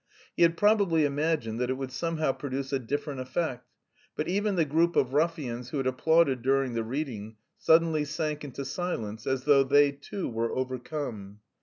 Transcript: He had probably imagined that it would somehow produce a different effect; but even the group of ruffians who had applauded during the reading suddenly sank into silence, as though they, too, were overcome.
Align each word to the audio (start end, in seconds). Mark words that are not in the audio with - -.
He 0.35 0.41
had 0.41 0.57
probably 0.57 1.05
imagined 1.05 1.59
that 1.59 1.69
it 1.69 1.73
would 1.75 1.91
somehow 1.91 2.31
produce 2.31 2.73
a 2.73 2.79
different 2.79 3.19
effect; 3.19 3.69
but 4.15 4.27
even 4.27 4.55
the 4.55 4.65
group 4.65 4.95
of 4.95 5.13
ruffians 5.13 5.69
who 5.69 5.77
had 5.77 5.85
applauded 5.85 6.41
during 6.41 6.73
the 6.73 6.83
reading 6.83 7.35
suddenly 7.59 8.03
sank 8.03 8.43
into 8.43 8.65
silence, 8.65 9.27
as 9.27 9.43
though 9.43 9.61
they, 9.63 9.91
too, 9.91 10.27
were 10.27 10.55
overcome. 10.55 11.41